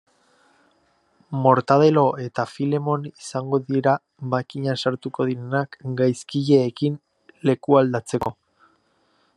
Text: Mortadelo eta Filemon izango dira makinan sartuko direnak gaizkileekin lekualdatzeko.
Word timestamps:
Mortadelo 1.43 2.05
eta 2.23 2.45
Filemon 2.53 3.05
izango 3.09 3.59
dira 3.67 3.93
makinan 4.33 4.81
sartuko 4.87 5.27
direnak 5.33 5.79
gaizkileekin 6.01 6.97
lekualdatzeko. 7.51 8.35